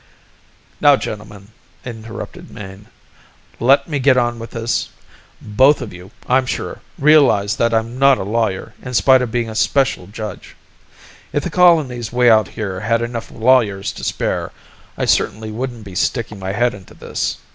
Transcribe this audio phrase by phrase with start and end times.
[0.79, 1.49] "Now, gentlemen!"
[1.85, 2.87] interrupted Mayne.
[3.59, 4.89] "Let me get on with this.
[5.39, 9.47] Both of you, I'm sure, realize that I'm not a lawyer in spite of being
[9.47, 10.55] a special judge.
[11.31, 14.51] If the colonies way out here had enough lawyers to spare,
[14.97, 17.37] I certainly wouldn't be sticking my head into this.